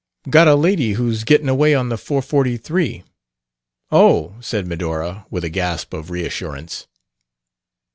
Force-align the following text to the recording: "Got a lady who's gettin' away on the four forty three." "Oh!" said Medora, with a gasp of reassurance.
"Got 0.31 0.47
a 0.47 0.55
lady 0.55 0.93
who's 0.93 1.23
gettin' 1.23 1.47
away 1.47 1.75
on 1.75 1.89
the 1.89 1.95
four 1.99 2.23
forty 2.23 2.57
three." 2.57 3.03
"Oh!" 3.91 4.33
said 4.41 4.65
Medora, 4.65 5.27
with 5.29 5.43
a 5.43 5.49
gasp 5.51 5.93
of 5.93 6.09
reassurance. 6.09 6.87